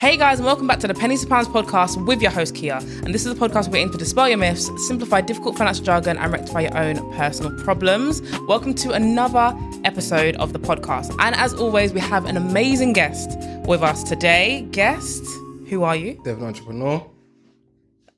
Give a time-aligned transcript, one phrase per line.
[0.00, 2.76] Hey guys, and welcome back to the Pennies to Pounds podcast with your host Kia.
[2.76, 5.84] And this is a podcast where we aim to dispel your myths, simplify difficult financial
[5.84, 8.22] jargon, and rectify your own personal problems.
[8.48, 11.14] Welcome to another episode of the podcast.
[11.18, 14.66] And as always, we have an amazing guest with us today.
[14.70, 15.22] Guest,
[15.68, 16.18] who are you?
[16.24, 17.06] Devon Entrepreneur.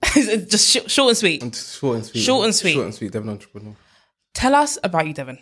[0.15, 1.41] Just sh- short and sweet.
[1.53, 2.21] Short and sweet.
[2.21, 2.75] Short and sweet.
[2.75, 3.75] Short and sweet, Devon Entrepreneur.
[4.35, 5.41] Tell us about you, Devon.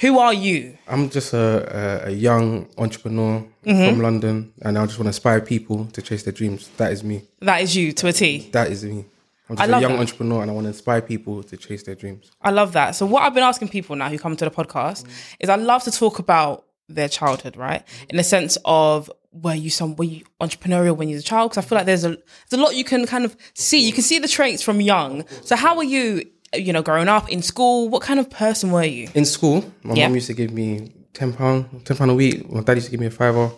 [0.00, 0.76] Who are you?
[0.86, 3.90] I'm just a, a, a young entrepreneur Mm-hmm.
[3.90, 6.68] from London and I just want to inspire people to chase their dreams.
[6.78, 7.22] That is me.
[7.40, 8.48] That is you to a T.
[8.52, 9.04] That is me.
[9.50, 10.00] I'm just a young that.
[10.00, 12.30] entrepreneur and I want to inspire people to chase their dreams.
[12.40, 12.92] I love that.
[12.96, 15.04] So what I've been asking people now who come to the podcast
[15.40, 17.82] is I love to talk about their childhood, right?
[18.08, 21.50] In the sense of were you some were you entrepreneurial when you was a child?
[21.50, 22.10] Because I feel like there's a
[22.48, 23.80] there's a lot you can kind of see.
[23.84, 25.24] You can see the traits from young.
[25.44, 27.88] So how were you, you know, growing up in school?
[27.88, 29.08] What kind of person were you?
[29.14, 30.06] In school, my Yeah.
[30.08, 32.50] mum used to give me ten pound, ten pound a week.
[32.50, 33.50] My dad used to give me a fiver.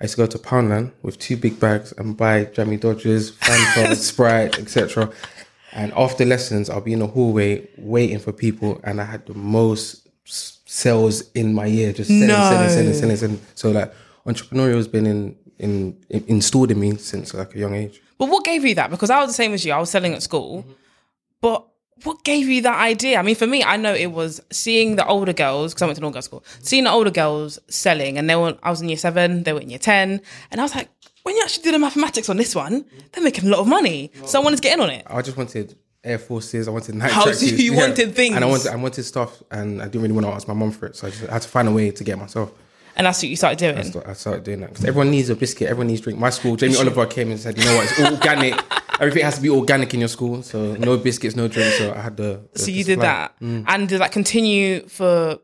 [0.00, 3.94] I used to go to Poundland with two big bags and buy Jammy Dodgers, Fanta,
[4.08, 5.10] Sprite, etc.
[5.72, 9.34] And after lessons, I'll be in the hallway waiting for people, and I had the
[9.34, 12.34] most sales in my year, just selling, No.
[12.50, 13.40] selling, selling, selling, selling.
[13.54, 13.92] So like
[14.26, 18.00] entrepreneurial has been in, in, in installed in me since like a young age.
[18.18, 18.90] But what gave you that?
[18.90, 19.72] Because I was the same as you.
[19.72, 20.62] I was selling at school.
[20.62, 20.72] Mm-hmm.
[21.40, 21.66] But
[22.04, 23.18] what gave you that idea?
[23.18, 25.96] I mean, for me, I know it was seeing the older girls, because I went
[25.96, 28.80] to an all girls school, seeing the older girls selling, and they were, I was
[28.80, 30.20] in year seven, they were in year 10.
[30.50, 30.88] And I was like,
[31.22, 34.10] when you actually do the mathematics on this one, they're making a lot of money.
[34.24, 35.04] So I wanted to get in on it.
[35.06, 36.66] I just wanted Air Forces.
[36.66, 37.58] I wanted Nike Oh, so tracksuits.
[37.62, 38.34] you wanted things.
[38.34, 40.70] and I wanted I wanted stuff, and I didn't really want to ask my mum
[40.70, 42.50] for it, so I just had to find a way to get myself.
[42.96, 43.84] And that's what you started doing.
[43.92, 46.18] So I started doing that because everyone needs a biscuit, everyone needs drink.
[46.18, 47.84] My school, Jamie Oliver came and said, "You know what?
[47.90, 48.54] It's organic.
[49.00, 52.00] Everything has to be organic in your school, so no biscuits, no drink." So I
[52.00, 52.40] had the.
[52.52, 53.38] the So you did that.
[53.40, 53.64] Mm.
[53.66, 55.38] And did that continue for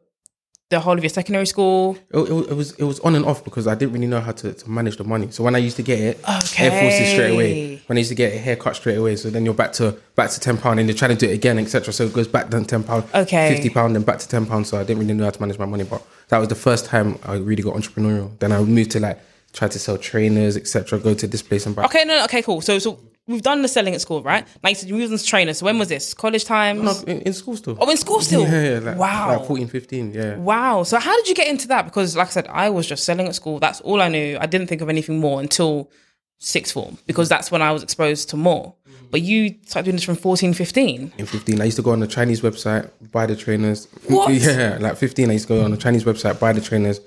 [0.68, 1.96] the whole of your secondary school?
[2.10, 4.32] It, it, it was it was on and off because I didn't really know how
[4.32, 5.30] to, to manage the money.
[5.30, 6.66] So when I used to get it, Okay.
[6.66, 7.82] Air Forces straight away.
[7.86, 10.30] When I used to get a haircut straight away, so then you're back to back
[10.30, 11.92] to ten pound, and you're trying to do it again, etc.
[11.92, 13.54] So it goes back then ten pound, Okay.
[13.54, 14.66] fifty pound, then back to ten pound.
[14.66, 16.84] So I didn't really know how to manage my money, but that was the first
[16.86, 18.36] time I really got entrepreneurial.
[18.40, 19.18] Then I moved to like
[19.52, 20.98] try to sell trainers, etc.
[20.98, 21.84] Go to this place and buy.
[21.84, 22.60] Okay, no, no, okay, cool.
[22.60, 24.46] So, so we've done the selling at school, right?
[24.62, 25.58] Like you said, you to trainers.
[25.58, 26.14] So when was this?
[26.14, 26.82] College times?
[26.82, 27.76] No, in, in school still.
[27.80, 28.42] Oh, in school still?
[28.42, 29.38] Yeah, yeah, like, Wow.
[29.38, 30.36] Like 14, 15, yeah.
[30.36, 30.82] Wow.
[30.84, 31.84] So how did you get into that?
[31.84, 33.58] Because like I said, I was just selling at school.
[33.58, 34.38] That's all I knew.
[34.40, 35.90] I didn't think of anything more until
[36.38, 38.74] sixth form because that's when I was exposed to more.
[38.88, 39.06] Mm-hmm.
[39.10, 41.12] But you started doing this from 14, 15.
[41.16, 43.88] In 15, I used to go on the Chinese website, buy the trainers.
[44.08, 44.32] What?
[44.34, 47.00] Yeah, like 15, I used to go on the Chinese website, buy the trainers,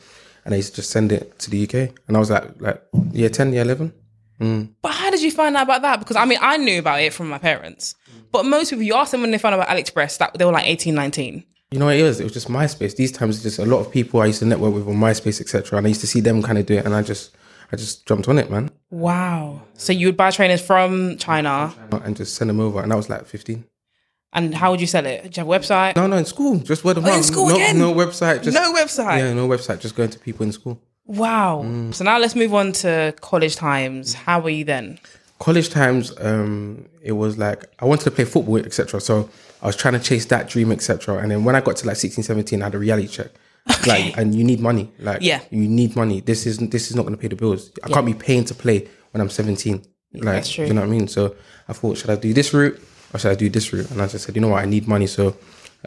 [0.46, 1.96] and I used to just send it to the UK.
[2.08, 2.82] And I was like, like
[3.12, 3.94] year 10, year 11.
[4.40, 4.70] Mm.
[4.82, 6.00] But how did you find out about that?
[6.00, 7.96] Because I mean, I knew about it from my parents.
[8.32, 10.52] But most people, you ask them when they found out about AliExpress, that they were
[10.52, 11.44] like 18, 19.
[11.72, 12.20] You know what it was?
[12.20, 12.96] It was just MySpace.
[12.96, 15.78] These times, just a lot of people I used to network with on MySpace, etc.
[15.78, 17.36] And I used to see them kind of do it, and I just,
[17.72, 19.62] I just jumped on it, man, Wow.
[19.76, 21.74] So you would buy trainers from China.
[21.92, 22.82] and just send them over.
[22.82, 23.66] And I was like 15.
[24.34, 25.24] And how would you sell it?
[25.24, 25.96] Did you have a website?
[25.96, 27.78] No, no, in school, just word of Oh, in school no, again?
[27.80, 29.18] no website, just No website.
[29.20, 29.80] Yeah, no website.
[29.80, 30.80] Just going to people in school.
[31.10, 31.64] Wow.
[31.66, 31.94] Mm.
[31.94, 34.14] So now let's move on to college times.
[34.14, 35.00] How were you then?
[35.40, 39.30] college times um it was like i wanted to play football etc so
[39.62, 41.96] i was trying to chase that dream etc and then when i got to like
[41.96, 43.32] 16 17 i had a reality check.
[43.88, 44.92] Like and you need money.
[45.00, 45.40] Like Yeah.
[45.50, 46.20] you need money.
[46.20, 47.72] This is this is not going to pay the bills.
[47.86, 49.82] I can't be paying to play when i'm 17
[50.16, 50.66] like That's true.
[50.66, 51.08] you know what i mean?
[51.08, 51.36] So
[51.70, 52.78] i thought should i do this route
[53.14, 53.90] or should i do this route?
[53.92, 54.62] And i just said you know what?
[54.62, 55.08] I need money.
[55.08, 55.38] So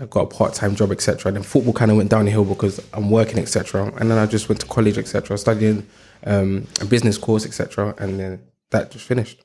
[0.00, 1.28] I got a part-time job, etc.
[1.28, 3.92] And then football kind of went downhill because I'm working, etc.
[3.98, 5.36] And then I just went to college, etc.
[5.36, 5.86] Studying
[6.25, 7.94] um, a business course, etc.
[7.98, 9.44] And then that just finished.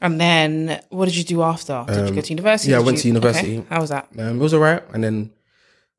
[0.00, 1.84] And then what did you do after?
[1.88, 2.72] Did you go to university?
[2.74, 3.58] Um, yeah, I went you- to university.
[3.58, 3.66] Okay.
[3.70, 4.08] How was that?
[4.18, 5.32] Um, it was alright, and then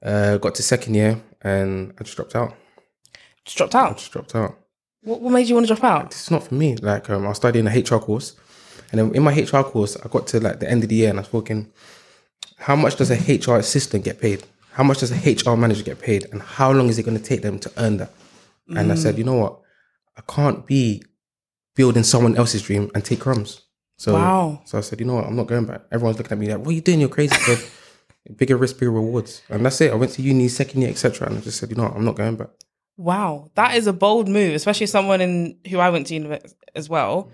[0.04, 2.56] uh, got to second year, and I just dropped out.
[3.46, 3.98] Just dropped out.
[3.98, 4.56] Just dropped out.
[5.02, 6.06] What, what made you want to drop out?
[6.08, 6.76] It's not for me.
[6.76, 8.36] Like um, I was studying a HR course,
[8.92, 11.10] and then in my HR course, I got to like the end of the year,
[11.10, 11.72] and I was thinking,
[12.58, 14.44] how much does a HR assistant get paid?
[14.72, 16.26] How much does a HR manager get paid?
[16.32, 18.12] And how long is it going to take them to earn that?
[18.70, 18.98] And I Mm.
[18.98, 19.60] said, you know what?
[20.18, 21.04] I can't be
[21.76, 23.62] building someone else's dream and take crumbs.
[23.98, 24.62] So, Wow.
[24.66, 25.26] so I said, you know what?
[25.26, 25.82] I'm not going back.
[25.92, 27.00] Everyone's looking at me like, what are you doing?
[27.00, 27.36] You're crazy.
[27.36, 27.60] I said,
[28.38, 29.42] bigger risk, bigger rewards.
[29.50, 29.92] And that's it.
[29.92, 31.28] I went to uni second year, etc.
[31.28, 31.96] And I just said, you know what?
[31.96, 32.50] I'm not going back.
[32.98, 36.40] Wow, that is a bold move, especially someone in who I went to uni
[36.76, 37.30] as well.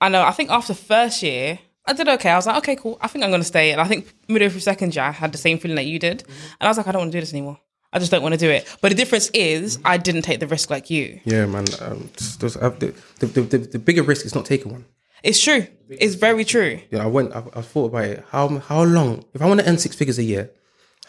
[0.00, 0.22] I know.
[0.22, 2.30] I think after first year, I did okay.
[2.30, 2.98] I was like, okay, cool.
[3.00, 3.70] I think I'm going to stay.
[3.72, 6.22] And I think midway through second year, I had the same feeling that you did,
[6.60, 7.58] and I was like, I don't want to do this anymore.
[7.92, 8.66] I just don't want to do it.
[8.80, 11.20] But the difference is, I didn't take the risk like you.
[11.24, 11.64] Yeah, man.
[11.80, 14.84] Um, uh, the, the, the, the, the bigger risk is not taking one.
[15.22, 15.66] It's true.
[15.88, 16.80] It's very true.
[16.90, 17.34] Yeah, I went.
[17.34, 18.24] I, I thought about it.
[18.30, 19.24] How how long?
[19.32, 20.50] If I want to earn six figures a year,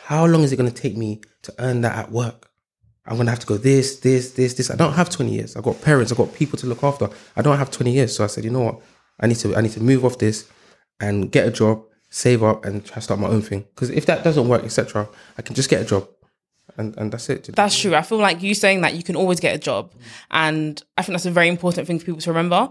[0.06, 2.50] how long is it going to take me to earn that at work?
[3.06, 4.70] I'm gonna have to go this, this, this, this.
[4.70, 5.56] I don't have 20 years.
[5.56, 7.10] I've got parents, I've got people to look after.
[7.38, 8.16] I don't have 20 years.
[8.16, 8.82] So I said, you know what?
[9.20, 10.50] I need to I need to move off this
[11.00, 13.66] and get a job, save up and try to start my own thing.
[13.76, 15.08] Because if that doesn't work, etc.,
[15.38, 16.08] I can just get a job.
[16.78, 17.50] And and that's it.
[17.56, 17.96] That's true.
[17.96, 19.94] I feel like you saying that you can always get a job.
[20.30, 22.70] And I think that's a very important thing for people to remember.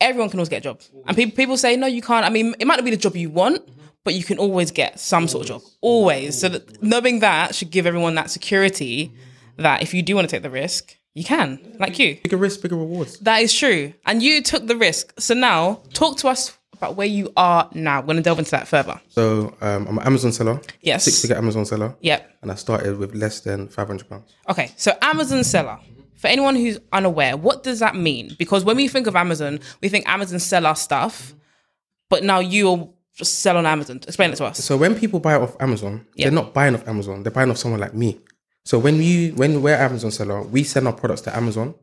[0.00, 0.80] Everyone can always get a job.
[1.06, 2.24] And people people say, no, you can't.
[2.24, 3.68] I mean, it might not be the job you want,
[4.04, 5.62] but you can always get some sort of job.
[5.80, 6.38] Always.
[6.38, 9.12] So that knowing that should give everyone that security
[9.56, 12.18] that if you do want to take the risk, you can, like you.
[12.22, 13.18] Bigger risk, bigger rewards.
[13.20, 13.94] That is true.
[14.04, 15.12] And you took the risk.
[15.18, 18.00] So now, talk to us about where you are now.
[18.00, 19.00] We're going to delve into that further.
[19.08, 20.60] So um, I'm an Amazon seller.
[20.80, 21.04] Yes.
[21.04, 21.94] Six figure Amazon seller.
[22.00, 22.30] Yep.
[22.42, 24.34] And I started with less than five hundred pounds.
[24.48, 24.70] Okay.
[24.76, 25.78] So Amazon seller.
[26.16, 28.34] For anyone who's unaware, what does that mean?
[28.38, 31.34] Because when we think of Amazon, we think Amazon sell our stuff,
[32.08, 33.98] but now you just sell on Amazon.
[33.98, 34.64] Explain it to us.
[34.64, 36.26] So when people buy off Amazon, Yeah.
[36.26, 37.22] they're not buying off Amazon.
[37.22, 38.18] They're buying off someone like me.
[38.64, 41.74] So when you when we're Amazon seller, we send our products to Amazon,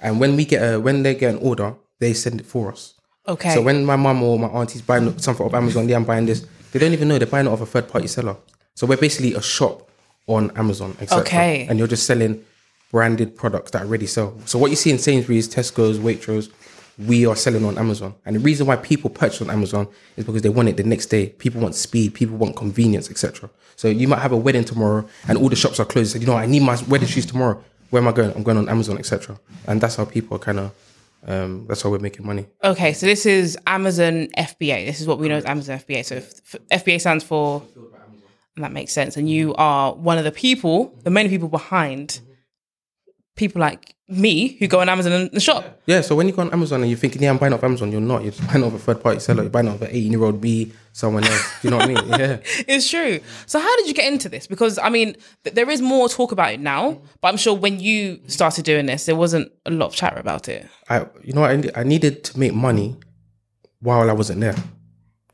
[0.00, 2.94] and when we get a when they get an order, they send it for us.
[3.28, 3.54] Okay.
[3.54, 6.46] So when my mum or my auntie's buying something off Amazon, yeah, I'm buying this.
[6.72, 8.36] They don't even know they're buying it off a third party seller.
[8.74, 9.88] So we're basically a shop
[10.26, 11.22] on Amazon, etc.
[11.22, 11.66] Okay.
[11.68, 12.44] And you're just selling
[12.90, 14.38] branded products that already sell.
[14.44, 16.50] So what you see in Sainsbury's, Tesco's, Waitrose,
[16.98, 18.14] we are selling on Amazon.
[18.26, 21.06] And the reason why people purchase on Amazon is because they want it the next
[21.06, 21.28] day.
[21.30, 23.48] People want speed, people want convenience, etc.
[23.76, 26.12] So you might have a wedding tomorrow and all the shops are closed.
[26.12, 27.62] So, you know, I need my wedding shoes tomorrow.
[27.90, 28.32] Where am I going?
[28.34, 29.38] I'm going on Amazon, etc.
[29.66, 30.72] And that's how people are kind of,
[31.24, 32.46] um, that's how we're making money.
[32.64, 34.86] Okay, so this is Amazon FBA.
[34.86, 36.04] This is what we know as Amazon FBA.
[36.04, 36.20] So
[36.70, 37.62] FBA stands for,
[38.56, 39.16] and that makes sense.
[39.16, 42.20] And you are one of the people, the main people behind
[43.34, 45.80] people like me who go on Amazon and shop.
[45.86, 47.90] Yeah, so when you go on Amazon and you're thinking, yeah, I'm buying off Amazon,
[47.90, 48.22] you're not.
[48.22, 49.42] You're buying off a third party seller.
[49.42, 51.64] You're buying off an 18 year old B, someone else.
[51.64, 52.08] You know what I mean?
[52.20, 52.38] Yeah.
[52.68, 53.20] It's true.
[53.46, 54.46] So how did you get into this?
[54.46, 57.80] Because I mean, th- there is more talk about it now, but I'm sure when
[57.80, 60.66] you started doing this, there wasn't a lot of chatter about it.
[60.90, 62.96] I, you know, what, I, I needed to make money
[63.80, 64.56] while I wasn't there.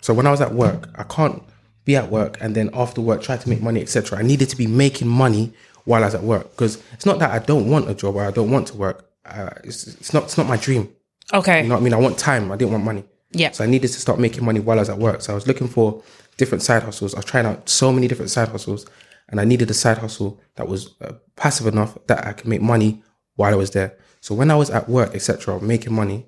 [0.02, 1.42] So when I was at work, I can't
[1.84, 4.18] be at work and then after work try to make money, etc.
[4.18, 5.52] I needed to be making money
[5.88, 8.22] while I was at work because it's not that I don't want a job or
[8.22, 9.08] I don't want to work.
[9.24, 10.24] Uh, it's, it's not.
[10.24, 10.88] It's not my dream.
[11.32, 11.62] Okay.
[11.62, 11.94] You know what I mean?
[11.94, 12.52] I want time.
[12.52, 13.04] I didn't want money.
[13.32, 13.52] Yeah.
[13.52, 15.22] So I needed to start making money while I was at work.
[15.22, 16.02] So I was looking for
[16.36, 17.14] different side hustles.
[17.14, 18.86] I was trying out so many different side hustles,
[19.30, 22.60] and I needed a side hustle that was uh, passive enough that I could make
[22.60, 23.02] money
[23.36, 23.96] while I was there.
[24.20, 26.26] So when I was at work, etc., making money,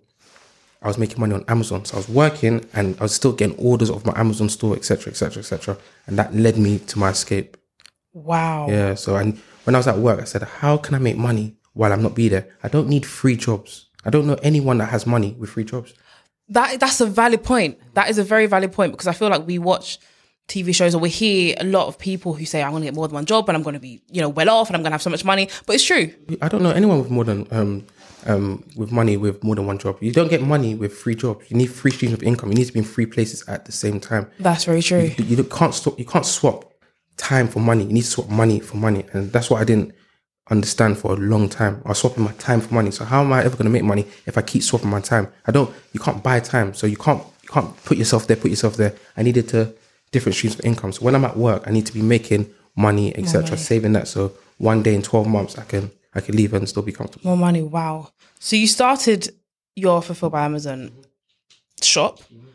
[0.82, 1.84] I was making money on Amazon.
[1.84, 5.10] So I was working, and I was still getting orders of my Amazon store, etc.,
[5.10, 5.76] etc., etc.,
[6.06, 7.58] and that led me to my escape.
[8.12, 8.68] Wow.
[8.68, 8.94] Yeah.
[8.94, 9.34] So I,
[9.64, 12.14] when I was at work, I said, how can I make money while I'm not
[12.14, 12.48] be there?
[12.62, 13.86] I don't need free jobs.
[14.04, 15.94] I don't know anyone that has money with free jobs.
[16.48, 17.78] That that's a valid point.
[17.94, 19.98] That is a very valid point because I feel like we watch
[20.48, 22.94] TV shows or we hear a lot of people who say I'm going to get
[22.94, 24.82] more than one job and I'm going to be you know well off and I'm
[24.82, 25.48] going to have so much money.
[25.66, 26.12] But it's true.
[26.42, 27.86] I don't know anyone with more than um
[28.26, 29.98] um with money with more than one job.
[30.00, 31.48] You don't get money with free jobs.
[31.50, 32.48] You need free streams of income.
[32.50, 34.28] You need to be in three places at the same time.
[34.40, 35.12] That's very true.
[35.18, 35.98] You, you can't stop.
[35.98, 36.69] You can't swap
[37.20, 37.84] time for money.
[37.84, 39.92] You need to swap money for money, and that's what I didn't
[40.48, 41.82] understand for a long time.
[41.84, 42.90] I was swapping my time for money.
[42.90, 45.28] So how am I ever going to make money if I keep swapping my time?
[45.46, 45.72] I don't.
[45.92, 47.22] You can't buy time, so you can't.
[47.42, 48.36] You can't put yourself there.
[48.36, 48.94] Put yourself there.
[49.16, 49.72] I needed to
[50.12, 50.92] different streams of income.
[50.92, 54.08] So when I'm at work, I need to be making money, etc., saving that.
[54.08, 57.26] So one day in twelve months, I can I can leave and still be comfortable.
[57.26, 57.62] More money.
[57.62, 58.10] Wow.
[58.38, 59.28] So you started
[59.76, 60.90] your Fulfilled by Amazon
[61.82, 62.49] shop mm-hmm.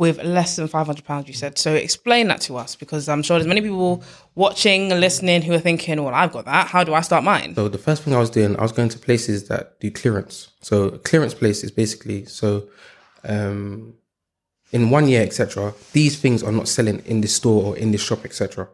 [0.00, 1.28] With less than five hundred pounds.
[1.28, 1.58] You said.
[1.58, 4.02] So explain that to us because I'm sure there's many people
[4.34, 6.68] watching and listening who are thinking, "Well, I've got that.
[6.68, 8.88] How do I start mine?" So the first thing I was doing, I was going
[8.88, 10.48] to places that do clearance.
[10.62, 12.66] So clearance place is basically so
[13.24, 13.94] um
[14.72, 15.74] in one year, etc.
[15.92, 18.68] These things are not selling in the store or in the shop, etc.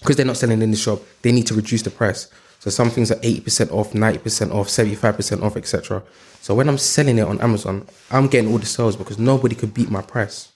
[0.00, 2.28] Because they're not selling in the shop, they need to reduce the price.
[2.62, 6.00] So some things are eighty percent off, ninety percent off, seventy five percent off, etc.
[6.40, 9.74] So when I'm selling it on Amazon, I'm getting all the sales because nobody could
[9.74, 10.52] beat my price.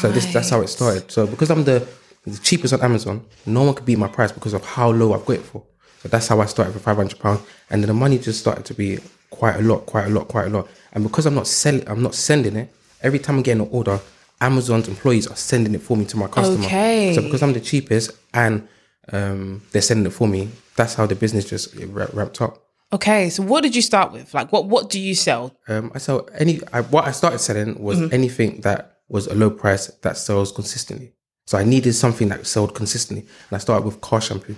[0.00, 1.12] So this that's how it started.
[1.12, 1.86] So because I'm the,
[2.26, 5.24] the cheapest on Amazon, no one could beat my price because of how low I've
[5.26, 5.62] got it for.
[6.02, 7.40] So that's how I started for five hundred pounds,
[7.70, 8.98] and then the money just started to be
[9.30, 10.66] quite a lot, quite a lot, quite a lot.
[10.92, 12.74] And because I'm not selling, I'm not sending it.
[13.00, 14.00] Every time I'm getting an order,
[14.40, 16.66] Amazon's employees are sending it for me to my customer.
[16.66, 17.14] Okay.
[17.14, 18.66] So because I'm the cheapest and
[19.12, 22.62] um, they're sending it for me, that's how the business just ra- ramped up.
[22.92, 23.30] Okay.
[23.30, 24.32] So what did you start with?
[24.34, 25.54] Like, what what do you sell?
[25.68, 26.60] Um, I sell any.
[26.72, 31.12] I, what I started selling was anything that was a low price that sells consistently.
[31.46, 34.56] So I needed something that sold consistently, and I started with car shampoo.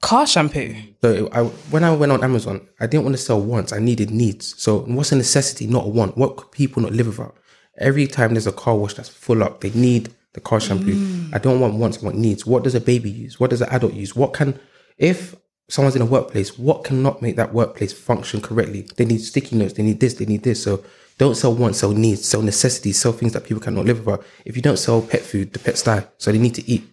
[0.00, 0.74] Car shampoo.
[1.00, 3.72] So I, when I went on Amazon, I didn't want to sell wants.
[3.72, 4.60] I needed needs.
[4.60, 6.18] So what's a necessity, not a want?
[6.18, 7.36] What could people not live without?
[7.78, 11.28] Every time there's a car wash that's full up, they need the car shampoo.
[11.32, 11.98] I don't want wants.
[11.98, 12.46] I want needs.
[12.46, 13.38] What does a baby use?
[13.38, 14.16] What does an adult use?
[14.16, 14.58] What can
[14.98, 15.34] if
[15.68, 18.86] someone's in a workplace, what cannot make that workplace function correctly?
[18.96, 20.62] They need sticky notes, they need this, they need this.
[20.62, 20.84] So
[21.18, 24.24] don't sell wants, sell needs, sell necessities, sell things that people cannot live without.
[24.44, 26.06] If you don't sell pet food, the pets die.
[26.18, 26.84] So they need to eat.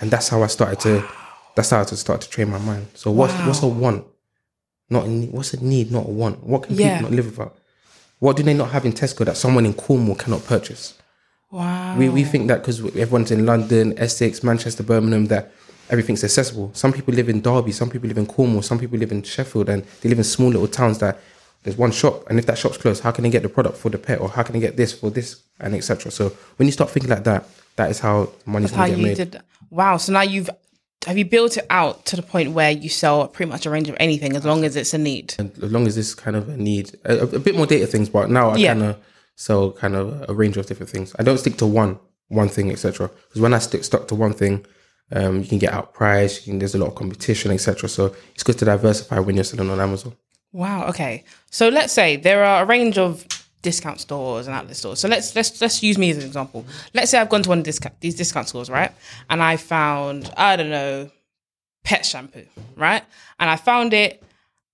[0.00, 1.04] And that's how I started to
[1.54, 2.86] that's how I started to train my mind.
[2.94, 3.46] So what's Wow.
[3.48, 4.06] what's a want?
[4.88, 5.32] Not a need.
[5.32, 6.42] What's a need, not a want?
[6.44, 6.94] What can Yeah.
[6.96, 7.56] people not live without?
[8.18, 10.94] What do they not have in Tesco that someone in Cornwall cannot purchase?
[11.52, 11.96] Wow.
[11.98, 15.52] We, we think that because everyone's in London, Essex, Manchester, Birmingham, that
[15.90, 16.70] everything's accessible.
[16.74, 19.68] Some people live in Derby, some people live in Cornwall, some people live in Sheffield,
[19.68, 21.20] and they live in small little towns that
[21.62, 23.90] there's one shop, and if that shop's closed, how can they get the product for
[23.90, 26.10] the pet, or how can they get this for this, and etc.
[26.10, 29.06] So when you start thinking like that, that is how money's how gonna get you
[29.06, 29.16] made.
[29.16, 29.40] did.
[29.70, 29.98] Wow.
[29.98, 30.50] So now you've
[31.06, 33.88] have you built it out to the point where you sell pretty much a range
[33.88, 35.34] of anything as long as it's a need.
[35.38, 38.08] And as long as this kind of a need, a, a bit more data things,
[38.08, 38.72] but now I Yeah.
[38.74, 38.96] kind of
[39.42, 41.14] sell kind of a range of different things.
[41.18, 43.08] I don't stick to one one thing, etc.
[43.08, 44.64] Because when I stick stuck to one thing,
[45.12, 46.44] um, you can get outpriced.
[46.44, 47.88] Can, there's a lot of competition, etc.
[47.88, 50.14] So it's good to diversify when you're selling on Amazon.
[50.52, 50.86] Wow.
[50.88, 51.24] Okay.
[51.50, 53.26] So let's say there are a range of
[53.62, 55.00] discount stores and outlet stores.
[55.00, 56.64] So let's let's let's use me as an example.
[56.94, 57.64] Let's say I've gone to one of
[58.00, 58.92] these discount stores, right?
[59.28, 61.10] And I found I don't know
[61.84, 62.46] pet shampoo,
[62.76, 63.02] right?
[63.38, 64.22] And I found it,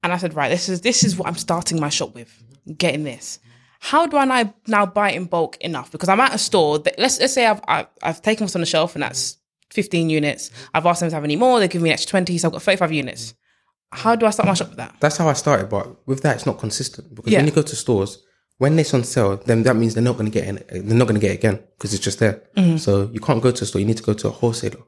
[0.02, 2.30] and I said, right, this is this is what I'm starting my shop with.
[2.76, 3.38] Getting this.
[3.80, 5.90] How do I now, now buy in bulk enough?
[5.92, 6.78] Because I'm at a store.
[6.80, 9.36] That, let's let's say I've, I've I've taken what's on the shelf, and that's
[9.72, 10.50] 15 units.
[10.74, 11.60] I've asked them to have any more.
[11.60, 13.34] They give me an extra 20, so I've got 35 units.
[13.92, 14.94] How do I start my shop with that?
[15.00, 17.38] That's how I started, but with that, it's not consistent because Yeah.
[17.38, 18.22] when you go to stores,
[18.58, 20.56] when it's on sale, then that means they're not going to get in,
[20.86, 22.42] they're not going to get it again because it's just there.
[22.56, 22.76] Mm-hmm.
[22.78, 24.80] So you can't go to a store; you need to go to a wholesaler.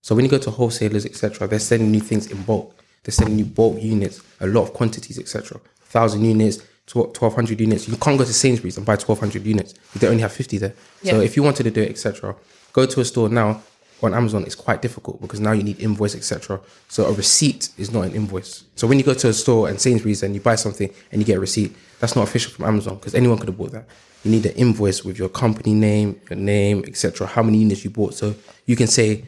[0.00, 2.74] So when you go to wholesalers, etc., they're selling you things in bulk.
[3.04, 5.60] They're selling you bulk units, a lot of quantities, etc.
[5.84, 7.88] Thousand units, twelve hundred units.
[7.88, 9.74] You can't go to Sainsbury's and buy twelve hundred units.
[9.96, 10.74] They only have fifty there.
[11.02, 12.34] So if you wanted to do it, etc.,
[12.72, 13.62] go to a store now.
[14.02, 16.60] On Amazon, it's quite difficult because now you need invoice, etc.
[16.88, 18.64] So a receipt is not an invoice.
[18.74, 21.24] So when you go to a store and Sainsbury's and you buy something and you
[21.24, 23.86] get a receipt, that's not official from Amazon because anyone could have bought that.
[24.22, 27.26] You need an invoice with your company name, your name, etc.
[27.26, 28.34] How many units you bought, so
[28.66, 29.24] you can say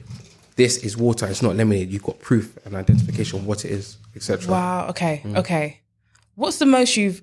[0.57, 1.91] this is water, it's not lemonade.
[1.91, 4.51] You've got proof and identification of what it is, etc.
[4.51, 4.89] Wow.
[4.89, 5.23] Okay.
[5.25, 5.39] Mm.
[5.39, 5.81] Okay.
[6.35, 7.23] What's the most you've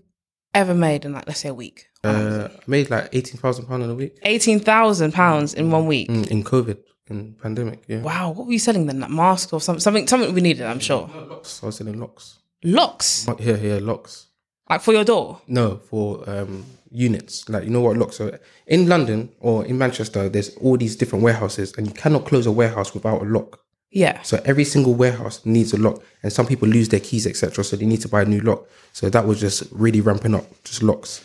[0.53, 1.87] ever made in like let's say a week?
[2.03, 5.85] Uh, I made like eighteen thousand pound in a week Eighteen thousand pounds in one
[5.87, 6.09] week.
[6.09, 6.77] Mm, in COVID,
[7.09, 7.83] in pandemic.
[7.87, 8.31] Yeah, Wow.
[8.31, 8.99] What were you selling then?
[8.99, 9.79] Like masks or something?
[9.79, 10.07] Something?
[10.07, 10.65] Something we needed.
[10.65, 11.09] I'm sure.
[11.29, 11.63] locks.
[11.63, 12.39] I was selling locks.
[12.65, 14.27] Locks, here, here, locks.
[14.69, 15.41] like for your door.
[15.47, 17.49] No, for um, units.
[17.49, 20.29] Like you know what locks are in London or in Manchester.
[20.29, 23.59] There's all these different warehouses, and you cannot close a warehouse without a lock.
[23.93, 24.23] Yeah.
[24.23, 27.63] So every single warehouse needs a lock, and some people lose their keys, etc.
[27.63, 28.67] So they need to buy a new lock.
[28.91, 31.23] So that was just really ramping up, just locks.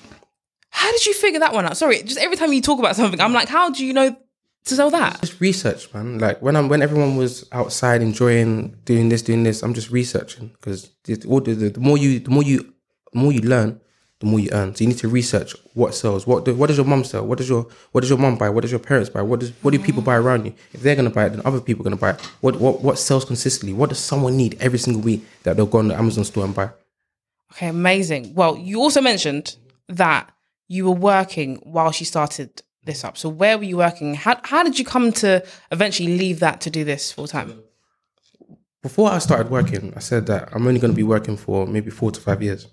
[0.71, 1.79] How did you figure that one out?
[1.79, 4.15] Sorry, just every time you talk about something, I'm like, how do you know
[4.67, 5.21] to sell that?
[5.21, 6.19] Just research, man.
[6.19, 10.49] Like when I'm when everyone was outside enjoying doing this, doing this, I'm just researching
[10.49, 10.91] because
[11.27, 12.75] all the, the, the more you the more you
[13.13, 13.81] the more you learn,
[14.21, 14.75] the more you earn.
[14.75, 16.27] So you need to research what sells.
[16.27, 17.27] What do, what does your mum sell?
[17.27, 18.51] What does your what does your mum buy?
[18.51, 19.23] What does your parents buy?
[19.23, 20.55] What does what do people buy around you?
[20.73, 22.21] If they're gonna buy it, then other people are gonna buy it.
[22.41, 23.73] What what what sells consistently?
[23.73, 26.55] What does someone need every single week that they'll go on the Amazon store and
[26.55, 26.71] buy?
[27.53, 28.35] Okay, amazing.
[28.35, 29.57] Well, you also mentioned
[29.89, 30.31] that
[30.67, 33.17] you were working while she started this up.
[33.17, 34.15] So where were you working?
[34.15, 37.63] How how did you come to eventually leave that to do this full time?
[38.83, 41.91] before I started working, I said that I'm only going to be working for maybe
[41.91, 42.69] four to five years.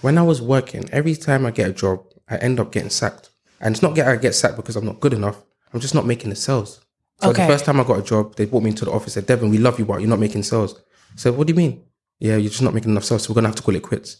[0.00, 3.30] When I was working, every time I get a job, I end up getting sacked.
[3.60, 5.42] And it's not get I get sacked because I'm not good enough.
[5.72, 6.80] I'm just not making the sales.
[7.20, 7.42] So Okay.
[7.46, 9.12] the first time I got a job, they brought me into the office.
[9.12, 10.74] Said, "Devin, we love you, but you're not making sales."
[11.12, 11.82] I said, "What do you mean?"
[12.18, 14.16] Yeah, you're just not making enough sales, so we're gonna have to call it quits.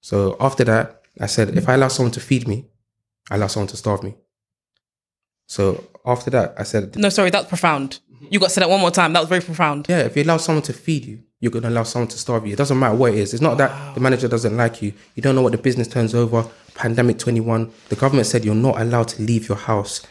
[0.00, 2.66] So after that, I said, if I allow someone to feed me,
[3.30, 4.14] I allow someone to starve me.
[5.46, 8.00] So after that, I said, No, sorry, that's profound.
[8.28, 9.12] You got to say that one more time.
[9.12, 9.86] That was very profound.
[9.88, 12.46] yeah, if you allow someone to feed you, you're going to allow someone to starve
[12.46, 12.52] you.
[12.52, 13.32] It doesn't matter what it is.
[13.32, 14.92] It's not that the manager doesn't like you.
[15.14, 16.46] You don't know what the business turns over.
[16.74, 20.02] Pandemic 21, the government said you're not allowed to leave your house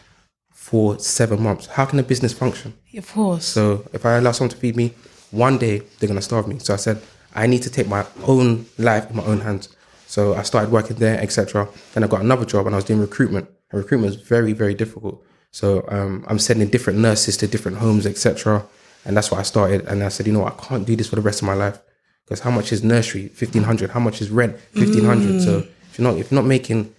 [0.50, 1.66] for seven months.
[1.66, 2.74] How can a business function?
[2.96, 3.44] Of course.
[3.44, 4.94] So if I allow someone to feed me,
[5.30, 6.58] one day they're going to starve me.
[6.58, 7.00] So I said,
[7.34, 9.68] I need to take my own life in my own hands.
[10.06, 11.68] So I started working there, etc.
[11.94, 13.48] Then I got another job and I was doing recruitment.
[13.70, 15.24] And recruitment is very, very difficult.
[15.52, 18.64] So um, I'm sending different nurses to different homes, etc.
[19.04, 19.86] And that's what I started.
[19.86, 20.54] And I said, you know, what?
[20.60, 21.78] I can't do this for the rest of my life
[22.24, 23.28] because how much is nursery?
[23.28, 23.90] Fifteen hundred.
[23.90, 24.58] How much is rent?
[24.72, 25.42] Fifteen hundred.
[25.42, 25.58] So
[25.90, 26.94] if you're not if you're not making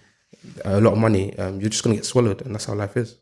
[0.64, 3.16] a lot of money, um, you're just gonna get swallowed, and that's how life is.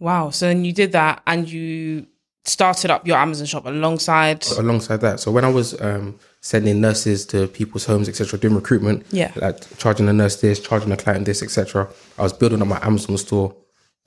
[0.00, 0.30] Wow.
[0.30, 2.06] So then you did that and you
[2.44, 4.44] started up your Amazon shop alongside.
[4.58, 5.20] alongside that.
[5.20, 9.30] So when I was um, sending nurses to people's homes, etc., doing recruitment, Yeah.
[9.36, 12.84] like charging a nurse this, charging a client this, etc., I was building up my
[12.84, 13.54] Amazon store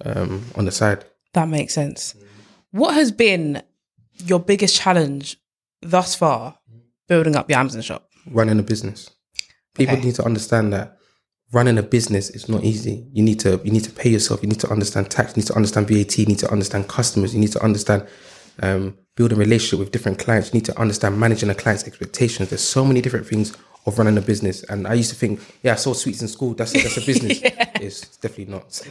[0.03, 1.05] um, on the side.
[1.33, 2.15] That makes sense.
[2.71, 3.61] What has been
[4.17, 5.37] your biggest challenge
[5.81, 6.57] thus far
[7.07, 8.09] building up your Amazon shop?
[8.31, 9.11] running a business.
[9.75, 10.05] People Okay.
[10.05, 10.97] need to understand that
[11.51, 13.05] running a business is not easy.
[13.13, 14.41] You need to you need to pay yourself.
[14.41, 15.35] You need to understand tax.
[15.35, 16.17] You need to understand VAT.
[16.17, 17.33] You need to understand customers.
[17.35, 18.07] You need to understand
[18.63, 20.47] um, building relationship with different clients.
[20.49, 22.49] You need to understand managing a client's expectations.
[22.49, 24.63] There's so many different things of running a business.
[24.63, 26.53] And I used to think, yeah, I sold sweets in school.
[26.53, 27.39] That's that's a business.
[27.43, 28.81] It's definitely not.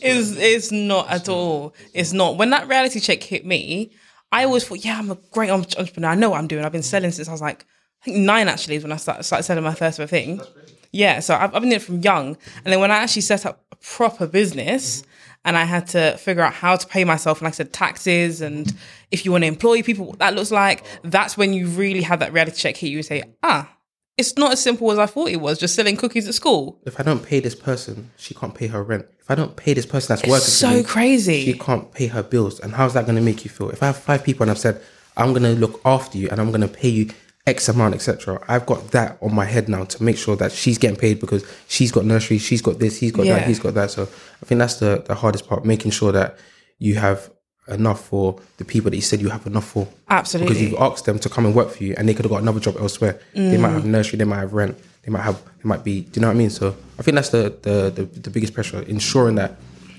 [0.00, 1.74] It's it's not at all.
[1.92, 2.36] It's not.
[2.36, 3.92] When that reality check hit me,
[4.32, 6.08] I always thought, yeah, I'm a great entrepreneur.
[6.08, 6.64] I know what I'm doing.
[6.64, 7.64] I've been selling since I was like,
[8.02, 10.40] I think nine actually is when I started, started selling my first ever thing.
[10.92, 12.36] Yeah, so I've, I've been doing it from young.
[12.64, 15.04] And then when I actually set up a proper business
[15.44, 18.40] and I had to figure out how to pay myself, and like I said, taxes
[18.40, 18.72] and
[19.10, 22.20] if you want to employ people, what that looks like, that's when you really have
[22.20, 23.70] that reality check hit you and say, ah,
[24.18, 26.78] it's not as simple as I thought it was, just selling cookies at school.
[26.86, 29.06] If I don't pay this person, she can't pay her rent.
[29.20, 31.44] If I don't pay this person that's working, for So me, crazy.
[31.44, 32.58] she can't pay her bills.
[32.60, 33.68] And how's that going to make you feel?
[33.70, 34.80] If I have five people and I've said,
[35.16, 37.10] I'm going to look after you and I'm going to pay you
[37.46, 38.42] X amount, etc.
[38.48, 41.44] I've got that on my head now to make sure that she's getting paid because
[41.68, 43.36] she's got nursery, she's got this, he's got Yeah.
[43.38, 43.90] that, he's got that.
[43.90, 46.38] So I think that's the, the hardest part, making sure that
[46.78, 47.30] you have
[47.68, 49.88] enough for the people that you said you have enough for.
[50.08, 50.54] Absolutely.
[50.54, 52.42] Because you've asked them to come and work for you and they could have got
[52.42, 53.20] another job elsewhere.
[53.34, 56.10] They might have nursery, they might have rent, they might have they might be do
[56.14, 56.50] you know what I mean?
[56.50, 59.56] So I think that's the the, the, the biggest pressure, ensuring that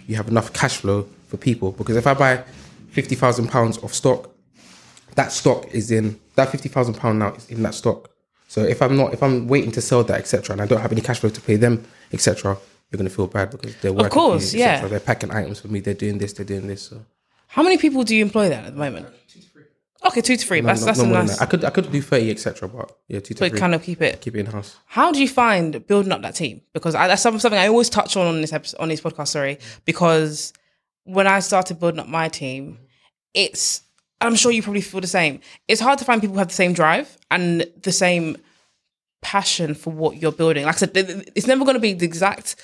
[0.08, 1.72] you have enough cash flow for people.
[1.72, 2.44] Because if I buy
[2.90, 4.30] fifty thousand pounds of stock,
[5.16, 8.10] that stock is in that fifty thousand pound now is in that stock.
[8.48, 10.92] So if I'm not if I'm waiting to sell that, etc., and I don't have
[10.92, 11.84] any cash flow to pay them,
[12.14, 12.58] etc.,
[12.90, 14.88] you're gonna feel bad because they're working course, for you, yeah.
[14.88, 16.84] They're packing items for me, they're doing this, they're doing this.
[16.84, 17.02] So
[17.48, 19.08] How many people do you employ then at the moment?
[20.06, 20.62] Okay, two to three.
[20.62, 21.38] No, that's no- that's no a nice.
[21.38, 21.42] that.
[21.42, 22.70] I could I could do thirty, etc.
[22.70, 23.60] But yeah, two to But three.
[23.60, 24.22] kind of keep it.
[24.22, 24.78] keep it in house.
[24.86, 26.62] How do you find building up that team?
[26.74, 29.30] Because I, that's something I always touch on on this episode, on this podcast.
[29.30, 30.54] Sorry, because
[31.04, 32.78] when I started building up my team,
[33.34, 33.82] it's
[34.22, 35.40] I'm sure you probably feel the same.
[35.68, 38.38] It's hard to find people who have the same drive and the same
[39.22, 40.66] passion for what you're building.
[40.66, 42.56] Like I said, th- th- it's never going to be the exact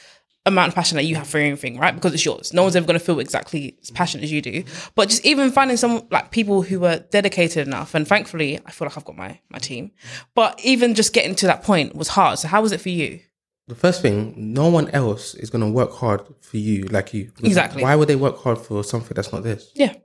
[0.45, 1.95] amount of passion that you have for anything, right?
[1.95, 2.53] Because it's yours.
[2.53, 4.63] No one's ever going to feel exactly as passionate as you do.
[4.95, 8.87] But just even finding some like people who are dedicated enough, and thankfully, I feel
[8.87, 9.91] like I've got my my team.
[10.35, 12.39] But even just getting to that point was hard.
[12.39, 13.21] So how was it for you?
[13.67, 17.31] The first thing, no one else is gonna work hard for you like you.
[17.41, 17.81] Exactly.
[17.81, 19.71] Why would they work hard for something that's not this?
[19.75, 19.95] Yeah.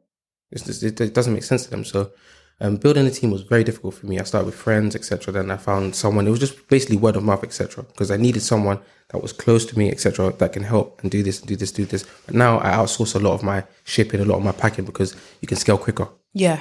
[0.50, 1.84] It's just, it, it doesn't make sense to them.
[1.84, 2.12] So,
[2.60, 4.18] um, building a team was very difficult for me.
[4.18, 5.32] I started with friends, etc.
[5.32, 6.26] Then I found someone.
[6.26, 7.84] It was just basically word of mouth, etc.
[7.84, 10.32] Because I needed someone that was close to me, etc.
[10.32, 12.04] That can help and do this, and do this, do this.
[12.26, 15.14] But now I outsource a lot of my shipping, a lot of my packing because
[15.40, 16.08] you can scale quicker.
[16.34, 16.60] Yeah.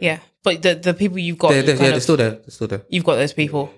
[0.00, 0.20] Yeah.
[0.42, 2.30] But the the people you've got, They're, they're, yeah, they're still there.
[2.30, 2.82] They're still there.
[2.88, 3.72] you've got those people.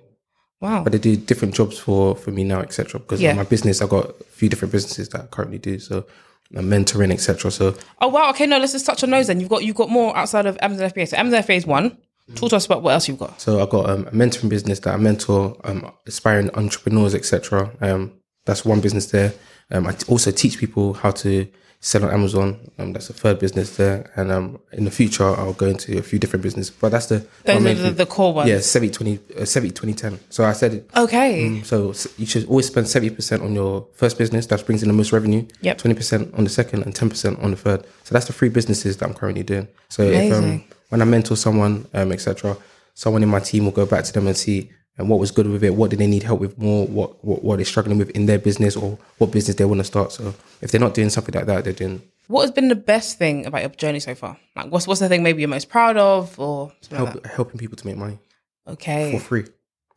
[0.58, 0.82] Wow.
[0.82, 2.98] but they do different jobs for for me now, etc.
[2.98, 3.34] Because Yeah.
[3.34, 6.06] my business, I've got a few different businesses that I currently do, so
[6.54, 7.50] mentoring, etc.
[7.50, 8.30] So Oh wow.
[8.30, 8.46] Okay.
[8.46, 8.58] No.
[8.58, 9.26] Let's just touch on those.
[9.26, 11.08] Then you've got you've got more outside of Amazon FBA.
[11.08, 11.98] So Amazon FBA is one.
[12.34, 13.40] Talk to us about what else you've got.
[13.40, 17.70] so I've got um, a mentoring business that I mentor um, aspiring entrepreneurs, etc.
[17.80, 18.14] Um,
[18.46, 19.32] that's one business there.
[19.70, 21.46] Um, I t- also teach people how to
[21.80, 22.58] sell on Amazon.
[22.78, 26.02] Um, that's the third business there, and um, in the future I'll go into a
[26.02, 26.74] few different businesses.
[26.74, 28.48] But that's the Those are the, the core ones.
[28.48, 30.20] yeah, 70 20, uh, 70 2010.
[30.30, 30.84] So I said.
[30.96, 31.62] Okay.
[31.62, 34.94] So you should always spend seventy percent on your first business that brings in the
[34.94, 35.46] most revenue.
[35.60, 35.78] Yep.
[35.78, 37.84] Twenty percent on the second and ten percent on the third.
[38.04, 39.68] So that's the three businesses that I'm currently doing.
[39.88, 42.56] So if um, when I mentor someone, um, etc.,
[42.94, 45.46] someone in my team will go back to them and see um, what was good
[45.46, 48.10] with it, what did they need help with more, what what what they're struggling with
[48.10, 50.12] in their business or what business they want to start.
[50.12, 53.18] So if they're not doing something like that, they're doing What has been the best
[53.18, 54.36] thing about your journey so far?
[54.56, 57.58] Like, what's what's the thing maybe you're most proud of, or something like help, helping
[57.58, 58.18] people to make money?
[58.66, 59.12] Okay.
[59.12, 59.44] for free.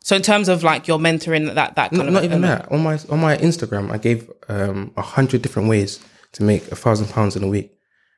[0.02, 2.72] So in terms of like your mentoring, that that kind Not, of not even that.
[2.72, 6.00] On my on my Instagram, I gave um a hundred different ways
[6.34, 7.72] to make a thousand pounds in a week,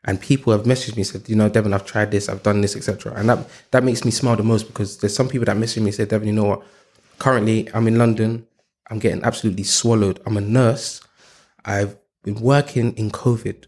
[0.06, 2.76] and people have messaged me said, you know, Devin, I've tried this, I've done this,
[2.76, 3.14] etc.
[3.16, 5.92] And that that makes me smile the most because there's some people that message me
[5.92, 6.64] said, say, Devin, you know what?
[7.20, 8.48] Currently, I'm in London.
[8.90, 10.20] I'm getting absolutely swallowed.
[10.26, 11.02] I'm a nurse.
[11.64, 13.66] I've been working in COVID.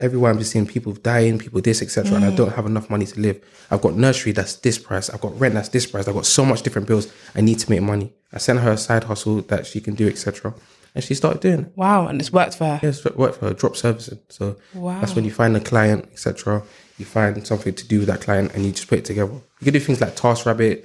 [0.00, 2.16] Everywhere I'm just seeing people dying, people this, etc.
[2.16, 2.36] And I mm.
[2.36, 3.44] don't have enough money to live.
[3.70, 5.10] I've got nursery that's this price.
[5.10, 6.08] I've got rent that's this price.
[6.08, 7.12] I've got so much different bills.
[7.34, 8.14] I need to make money.
[8.32, 10.54] I sent her a side hustle that she can do, etc.
[10.94, 11.72] And she started doing it.
[11.76, 12.80] Wow, and it's worked for her.
[12.82, 13.54] Yeah, it's worked for her.
[13.54, 14.18] Drop servicing.
[14.28, 14.98] So Wow.
[15.00, 16.62] that's when you find a client, etc.
[16.98, 19.32] You find something to do with that client, and you just put it together.
[19.32, 20.84] You can do things like TaskRabbit.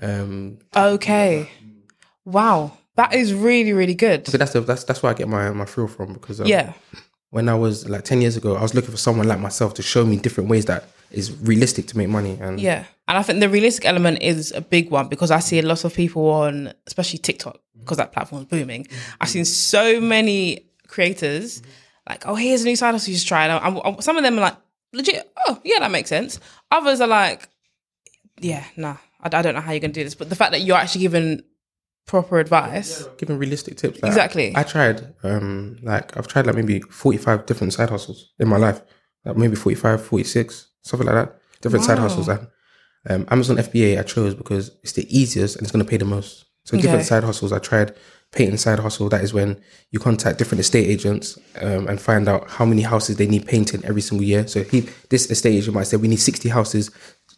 [0.00, 1.48] Um, Okay.
[2.24, 4.26] Wow, that is really really good.
[4.26, 6.72] so that's the, that's that's where I get my my thrill from because um, Yeah.
[7.30, 9.82] when I was like 10 years ago, I was looking for someone like myself to
[9.82, 12.38] show me different ways that is realistic to make money.
[12.40, 12.84] And Yeah.
[13.06, 15.84] And I think the realistic element is a big one because I see a lot
[15.84, 18.86] of people on, especially TikTok, because that platform's booming.
[19.20, 21.62] I've seen so many creators
[22.08, 23.44] like, oh, here's a new side hustle you should try.
[23.46, 24.56] And I'm, I'm- some of them are like,
[24.92, 26.38] legit, oh, yeah, that makes sense.
[26.70, 27.48] Others are like,
[28.40, 30.52] yeah, nah, I, I don't know how you're going to do this, but the fact
[30.52, 31.42] that you're actually giving
[32.06, 33.06] proper advice.
[33.16, 34.02] Giving realistic tips.
[34.02, 34.52] Like, Exactly.
[34.56, 38.56] I tried, um, like I've tried like maybe forty five different side hustles in my
[38.58, 38.82] life,
[39.24, 41.38] like maybe 45, 46, something like that.
[41.62, 42.28] Different side hustles.
[42.28, 42.46] And
[43.08, 46.04] um, Amazon FBA I chose because it's the easiest and it's going to pay the
[46.04, 46.44] most.
[46.64, 47.52] So different side hustles.
[47.52, 47.94] I tried
[48.32, 49.08] painting side hustle.
[49.08, 53.16] That is when you contact different estate agents um, and find out how many houses
[53.16, 54.46] they need painting every single year.
[54.46, 56.90] So he, this estate agent might say we need sixty houses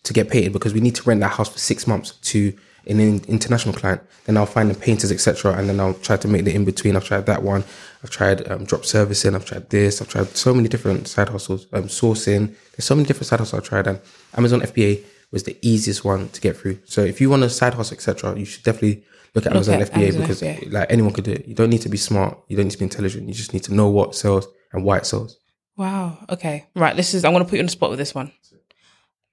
[0.04, 3.00] to get painted because we need to rent that house for six months to an
[3.00, 4.00] in- international client.
[4.24, 6.96] Then I'll find the painters, etc., and then I'll try to make the in between.
[6.96, 7.64] I've tried that one.
[8.04, 9.34] I've tried um, drop servicing.
[9.34, 10.00] I've tried this.
[10.00, 11.66] I've tried so many different side hustles.
[11.72, 12.54] Um, sourcing.
[12.76, 14.00] There's so many different side hustles I've tried, and
[14.36, 16.78] Amazon FBA was the easiest one to get through.
[16.84, 19.04] So if you want a side hustle, etc., you should definitely
[19.37, 20.72] look at Amazon at FBA Amazon because FBA.
[20.72, 21.46] like anyone could do it.
[21.46, 22.38] You don't need to be smart.
[22.49, 23.29] You don't need to be intelligent.
[23.29, 25.38] You just need to know what sells and why it sells.
[25.77, 26.18] Wow.
[26.31, 26.66] Okay.
[26.75, 26.96] Right.
[26.96, 27.25] This is.
[27.25, 28.33] I'm going to put you on the spot with this one.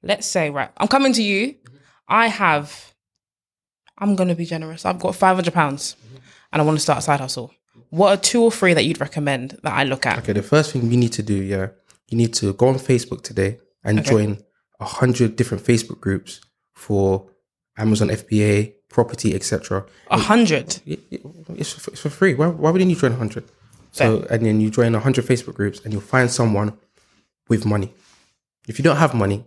[0.04, 1.56] Let's say, right, I'm coming to you.
[2.08, 2.94] I have.
[3.98, 4.86] I'm going to be generous.
[4.86, 5.96] I've got 500 pounds,
[6.52, 7.54] and I want to start a side hustle.
[7.90, 10.18] What are two or three that you'd recommend that I look at?
[10.20, 11.68] Okay, the first thing you need to do, yeah,
[12.10, 14.10] you need to go on Facebook today and Okay.
[14.10, 14.38] join
[14.80, 16.42] a hundred different Facebook groups
[16.74, 17.30] for
[17.78, 19.84] Amazon FBA, property, etc.
[20.18, 20.68] A hundred.
[20.86, 21.22] It- it-
[21.62, 22.34] It's for, it's for free.
[22.40, 23.44] Why, why wouldn't you join a hundred?
[23.92, 26.70] So and then you join a hundred Facebook groups and you'll find someone
[27.52, 27.90] with money.
[28.68, 29.40] If you don't have money,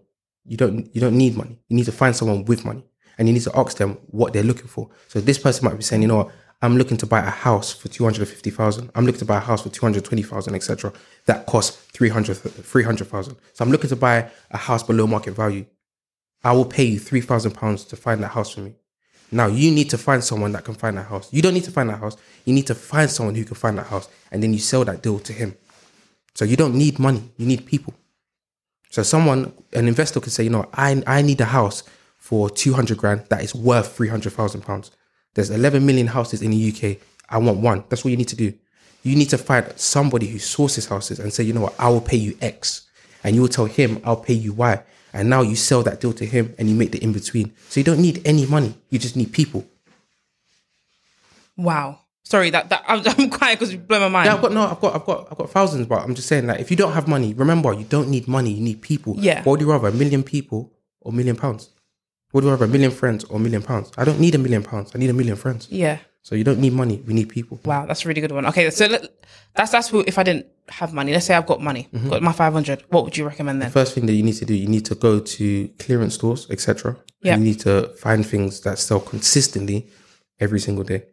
[0.51, 1.55] you don't you don't need money.
[1.69, 2.85] You need to find someone with money,
[3.17, 4.85] and you need to ask them what they're looking for.
[5.09, 6.31] So this person might be saying, you know what,
[6.63, 8.85] I'm looking to buy a house for two hundred fifty thousand.
[8.95, 10.93] I'm looking to buy a house for two hundred twenty thousand, etc.
[11.29, 13.37] That costs 300 300,000.
[13.55, 14.17] So I'm looking to buy
[14.51, 15.65] a house below market value.
[16.45, 18.75] I will pay you three thousand pounds to find that house for me.
[19.33, 21.33] Now you need to find someone that can find that house.
[21.33, 22.17] You don't need to find that house.
[22.45, 25.03] You need to find someone who can find that house, and then you sell that
[25.03, 25.57] deal to him.
[26.35, 27.31] So you don't need money.
[27.37, 27.95] You need people.
[28.91, 31.83] So someone, an investor could say, you know, I I need a house
[32.19, 34.91] for two hundred grand that is worth three hundred thousand pounds.
[35.35, 36.99] There's eleven million houses in the UK.
[37.29, 37.85] I want one.
[37.89, 38.53] That's what you need to do.
[39.03, 42.01] You need to find somebody who sources houses and say, you know what, I will
[42.01, 42.89] pay you X,
[43.23, 44.83] and you will tell him I'll pay you Y.
[45.17, 47.53] And now you sell that deal to him and you make the in between.
[47.71, 48.75] So you don't need any money.
[48.91, 49.65] You just need people.
[51.57, 52.01] Wow.
[52.23, 54.27] Sorry, that, that I'm, I'm quiet because you blow my mind.
[54.27, 56.47] Yeah, I've got no, I've got, I've got, I've got thousands, but I'm just saying
[56.49, 58.51] that if you don't have money, remember you don't need money.
[58.51, 59.15] You need people.
[59.17, 59.39] Yeah.
[59.39, 61.71] What would you rather, a million people or a million pounds?
[62.33, 63.93] Would you rather a million friends or a million pounds?
[63.97, 64.93] I don't need a million pounds.
[64.95, 65.69] I need a million friends.
[65.71, 65.99] yeah.
[66.27, 66.97] So you don't need money.
[67.07, 67.61] We need people.
[67.65, 68.47] Wow, that's a really good one.
[68.47, 69.03] Okay, so let,
[69.55, 71.13] that's that's who, if I didn't have money.
[71.13, 72.09] Let's say I've got money, Mm-hmm.
[72.11, 72.83] got my 500.
[72.89, 73.71] What would you recommend then?
[73.71, 76.97] First thing that you need to do, you need to go to clearance stores, etc.
[77.23, 77.37] Yeah.
[77.37, 79.89] You need to find things that sell consistently
[80.41, 81.05] every single day.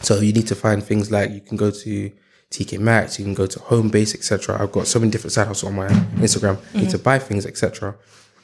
[0.00, 2.10] So you need to find things like you can go to
[2.50, 4.60] TK Maxx, you can go to Homebase, etc.
[4.60, 6.58] I've got so many different side hustles on my Instagram.
[6.74, 7.94] You need to buy things, etc.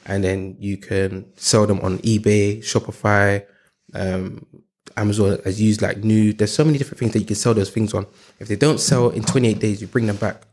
[0.05, 3.43] And then you can sell them on eBay, Shopify,
[3.93, 4.45] um,
[4.99, 6.33] Amazon has used like new.
[6.33, 8.05] There's so many different things that you can sell those things on.
[8.39, 10.43] If they don't sell in 28 days, you bring them back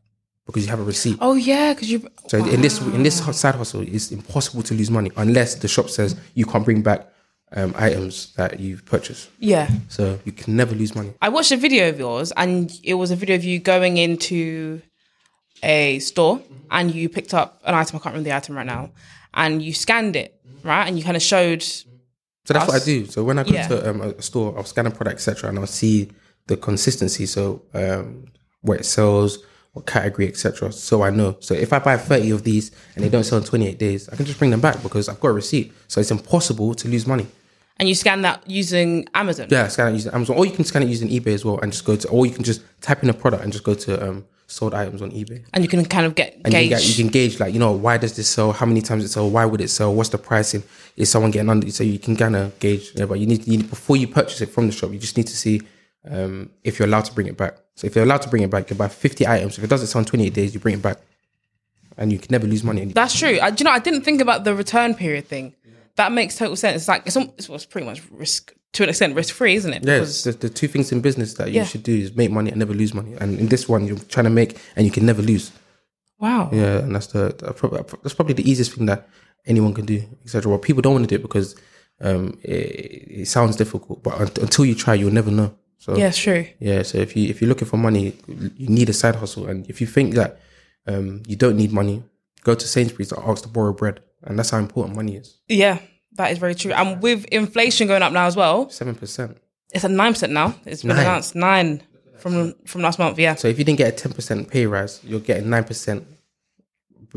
[0.46, 1.18] because you have a receipt.
[1.20, 2.08] Oh yeah, because you.
[2.28, 5.90] So in this in this side hustle, it's impossible to lose money unless the shop
[5.90, 7.08] says you can't bring back
[7.52, 9.28] um, items that you've purchased.
[9.38, 11.12] Yeah, So you can never lose money.
[11.20, 14.80] I watched a video of yours, and it was a video of you going into
[15.62, 17.96] a store, and you picked up an item.
[17.96, 18.90] I can't remember the item right now,
[19.34, 20.86] and you scanned it, right?
[20.86, 21.64] And you kind of showed.
[22.46, 23.06] So that's what I do.
[23.06, 23.66] So when I go Yeah.
[23.68, 26.10] to um, a store, I'll scan a product, etc., and I'll see
[26.46, 27.26] the consistency.
[27.26, 28.26] So um,
[28.62, 29.38] where it sells,
[29.72, 30.72] what category, etc.
[30.72, 31.36] So I know.
[31.40, 34.16] So if I buy 30 of these and they don't sell in 28 days, I
[34.16, 35.72] can just bring them back because I've got a receipt.
[35.88, 37.26] So it's impossible to lose money.
[37.78, 39.48] And you scan that using Amazon.
[39.50, 41.72] Yeah, scan it using Amazon, or you can scan it using eBay as well, and
[41.72, 44.08] just go to, or you can just type in a product and just go to
[44.08, 45.44] um, sold items on eBay.
[45.52, 46.64] And you can kind of get And gauge.
[46.64, 48.52] you, get, you can gauge like you know why does this sell?
[48.52, 49.28] How many times it sell?
[49.28, 49.94] Why would it sell?
[49.94, 50.62] What's the pricing?
[50.96, 51.70] Is someone getting under?
[51.70, 52.92] So you can kind of gauge.
[52.94, 55.16] Yeah, but you need, you need before you purchase it from the shop, you just
[55.16, 55.62] need to see
[56.08, 57.56] um, if you're allowed to bring it back.
[57.74, 59.58] So if you're allowed to bring it back, you can buy 50 items.
[59.58, 60.98] If it doesn't sell in 28 days, you bring it back,
[61.98, 62.84] and you can never lose money.
[62.86, 63.38] That's true.
[63.42, 63.72] I, do you know?
[63.72, 65.54] I didn't think about the return period thing.
[65.96, 66.76] That makes total sense.
[66.82, 69.82] It's like it's, it's, it's pretty much risk to an extent risk free, isn't it?
[69.84, 71.64] Yeah, the, the two things in business that you Yeah.
[71.70, 73.12] should do is make money and never lose money.
[73.20, 75.50] And in this one, you're trying to make and you can never lose.
[76.18, 76.48] wow.
[76.52, 77.22] Yeah, and that's the,
[78.02, 79.00] that's probably the easiest thing that
[79.46, 80.50] anyone can do, etc.
[80.50, 81.48] Well, people don't want to do it because
[82.00, 85.50] um, it, it sounds difficult, but until you try, you'll never know.
[85.78, 86.46] So Yeah, it's true.
[86.58, 88.14] yeah, so if you if you're looking for money,
[88.56, 90.30] you need a side hustle, and if you think that
[90.86, 92.02] um, you don't need money,
[92.42, 95.38] go to Sainsbury's and ask to borrow bread, and that's how important money is.
[95.48, 95.78] Yeah,
[96.16, 96.72] that is very true.
[96.72, 99.36] And with inflation going up now as well, Seven percent.
[99.72, 100.54] it's at nine percent now.
[100.64, 101.06] It's been Nine.
[101.06, 101.82] announced nine
[102.18, 103.18] from from last month.
[103.18, 103.34] Yeah.
[103.36, 106.06] So if you didn't get a ten percent pay rise, you're getting nine percent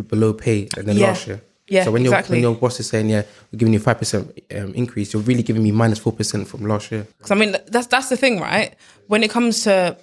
[0.08, 1.08] below pay than Yeah.
[1.08, 1.42] last year.
[1.68, 2.40] Yeah, So when, exactly.
[2.40, 5.22] your when your boss is saying, yeah, we're giving you five percent um, increase, you're
[5.22, 7.06] really giving me minus four percent from last year.
[7.18, 8.74] Because I mean, that's that's the thing, right?
[9.08, 9.96] When it comes to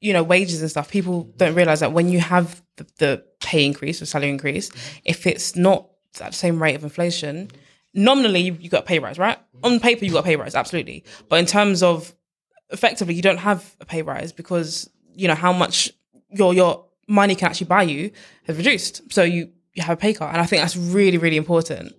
[0.00, 3.66] you know wages and stuff, people don't realize that when you have the, the pay
[3.66, 4.70] increase or salary increase,
[5.04, 5.86] if it's not
[6.22, 7.50] at the same rate of inflation,
[7.94, 9.38] nominally you, you got a pay rise, right?
[9.62, 11.04] On paper, you got a pay rise, absolutely.
[11.28, 12.14] But in terms of
[12.70, 15.90] effectively, you don't have a pay rise because you know how much
[16.30, 18.10] your your money can actually buy you
[18.46, 19.12] has reduced.
[19.12, 21.94] So you you have a pay cut, and I think that's really really important.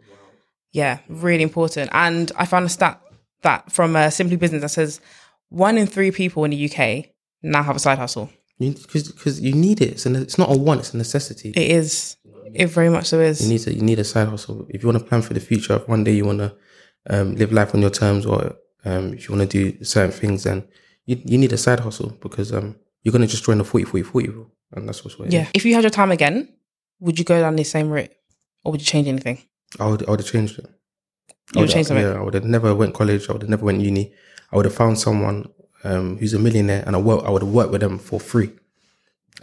[0.71, 1.89] Yeah, really important.
[1.93, 3.01] And I found a stat
[3.41, 5.01] that from uh, Simply Business that says
[5.49, 7.08] one in three people in the UK
[7.43, 8.30] now have a side hustle.
[8.60, 9.89] Because because you need it.
[9.89, 10.82] It's, a, it's not a want.
[10.82, 11.49] It's a necessity.
[11.49, 12.15] It is.
[12.54, 13.47] It very much so You is.
[13.49, 15.75] need to you need a side hustle if you want to plan for the future.
[15.75, 16.56] If one day you want to
[17.10, 20.43] um, live life on your terms, or um, if you want to do certain things,
[20.43, 20.63] then
[21.06, 24.04] you you need a side hustle because um you're gonna just join the 40 40
[24.04, 25.43] 40 rule, and that's what's what Yeah.
[25.43, 25.47] is.
[25.54, 26.49] If you had your time again,
[26.99, 28.12] would you go down the same route,
[28.63, 29.39] or would you change anything?
[29.80, 30.65] I would I would have changed it.
[30.65, 32.06] You would would- change something.
[32.06, 33.27] Yeah, I would have never went college.
[33.30, 34.13] I would have never went uni.
[34.51, 35.45] I would have found someone
[35.84, 37.23] um, who's a millionaire, and I work.
[37.25, 38.51] I would have worked with them for free,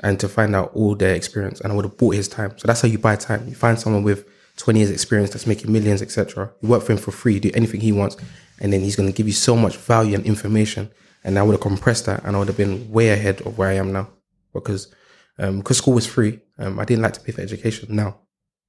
[0.00, 2.56] and to find out all their experience, and I would have bought his time.
[2.58, 3.48] So that's how you buy time.
[3.48, 6.50] You find someone with twenty years experience that's making millions, etc.
[6.60, 8.16] You work for him for free, do anything he wants,
[8.60, 10.90] and then he's going to give you so much value and information.
[11.24, 13.68] And I would have compressed that, and I would have been way ahead of where
[13.68, 14.08] I am now,
[14.52, 14.94] because
[15.38, 16.40] um, because school was free.
[16.58, 18.20] Um, I didn't like to pay for education now.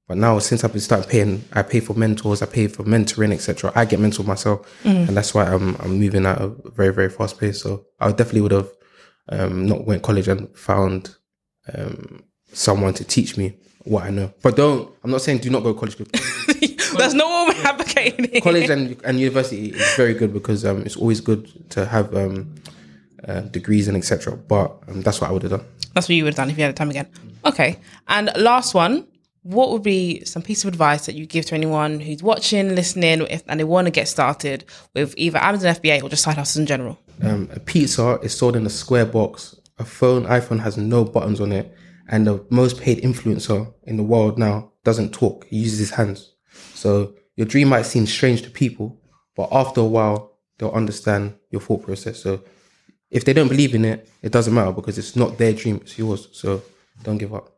[0.08, 3.32] But now, since I've been starting paying, I pay for mentors, I pay for mentoring,
[3.32, 3.72] etc.
[3.76, 4.68] I get mentored myself,
[5.08, 7.62] and that's why I'm I'm moving at a very very fast pace.
[7.62, 8.70] So I definitely would have
[9.30, 11.15] um, not went college and found
[11.73, 14.34] um, someone to teach me what I know.
[14.41, 14.93] But don't.
[15.03, 15.97] I'm not saying do not go to college.
[16.97, 18.41] That's not what we're advocating.
[18.41, 22.55] college and, and university is very good because um, it's always good to have um,
[23.27, 24.36] uh, degrees and etc.
[24.36, 25.65] But um, that's what I would have done.
[25.93, 27.08] That's what you would have done if you had the time again.
[27.45, 27.77] Okay.
[28.08, 29.08] And last one,
[29.43, 33.21] what would be some piece of advice that you give to anyone who's watching, listening,
[33.29, 36.58] if, and they want to get started with either Amazon FBA or just side hustles
[36.58, 36.99] in general?
[37.21, 39.55] Um, a pizza is sold in a square box.
[39.80, 41.74] A phone, iPhone has no buttons on it,
[42.08, 45.46] and the most paid influencer in the world now doesn't talk.
[45.46, 46.34] He uses his hands.
[46.74, 49.02] So your dream might seem strange to people,
[49.36, 52.22] but after a while, they'll understand your thought process.
[52.22, 52.42] So
[53.10, 55.98] if they don't believe in it, it doesn't matter because it's not their dream; it's
[55.98, 56.28] yours.
[56.32, 56.62] So
[57.04, 57.58] don't give up.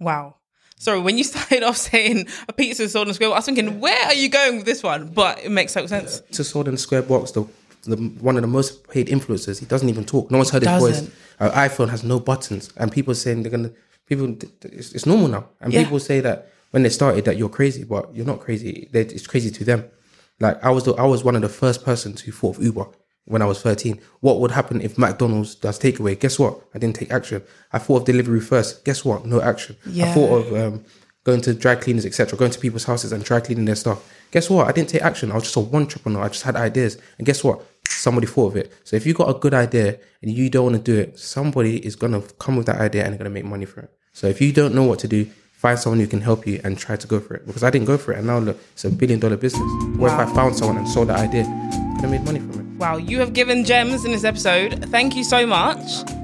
[0.00, 0.36] Wow.
[0.78, 3.38] Sorry, when you started off saying a pizza is sold in a square, box, I
[3.38, 5.08] was thinking, where are you going with this one?
[5.08, 6.20] But it makes total sense.
[6.32, 7.46] to sold in a square box, the,
[7.82, 10.30] the one of the most paid influencers, he doesn't even talk.
[10.30, 11.10] No one's heard his voice.
[11.48, 13.70] IPhone has no buttons, and people saying they're gonna.
[14.06, 15.84] People, it's, it's normal now, and Yeah.
[15.84, 18.88] people say that when they started that you're crazy, but you're not crazy.
[18.92, 19.84] It's crazy to them.
[20.40, 22.86] Like I was, the, I was one of the first persons who thought of Uber
[23.26, 24.00] when I was 13.
[24.20, 26.18] What would happen if McDonald's does takeaway?
[26.18, 26.60] Guess what?
[26.74, 27.42] I didn't take action.
[27.72, 28.84] I thought of delivery first.
[28.84, 29.24] Guess what?
[29.26, 29.76] No action.
[29.86, 30.84] I thought of um,
[31.30, 33.98] going to dry cleaners, etc., going to people's houses and dry cleaning their stuff.
[34.32, 34.66] Guess what?
[34.68, 35.30] I didn't take action.
[35.30, 36.24] I was just a one trip entrepreneur.
[36.24, 37.62] I just had ideas, and guess what?
[37.88, 38.72] Somebody thought of it.
[38.84, 41.84] So if you got a good idea and you don't want to do it, somebody
[41.84, 43.90] is gonna come with that idea and they're gonna make money for it.
[44.12, 46.78] So if you don't know what to do, find someone who can help you and
[46.78, 47.46] try to go for it.
[47.46, 49.68] Because I didn't go for it, and now look, it's a billion dollar business.
[49.96, 51.44] What if I found someone and sold that idea?
[51.96, 52.66] Could have made money from it.
[52.78, 54.86] Wow, you have given gems in this episode.
[54.90, 56.19] Thank you so much.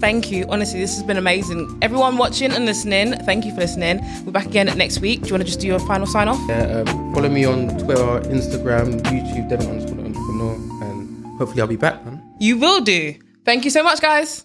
[0.00, 0.44] Thank you.
[0.48, 1.78] Honestly, this has been amazing.
[1.80, 4.00] Everyone watching and listening, thank you for listening.
[4.24, 5.22] We're back again next week.
[5.22, 6.38] Do you want to just do your final sign off?
[6.48, 10.54] Yeah, um, follow me on Twitter, Instagram, YouTube, Devon underscore entrepreneur,
[10.84, 12.22] and hopefully I'll be back, man.
[12.38, 13.14] You will do.
[13.44, 14.44] Thank you so much, guys.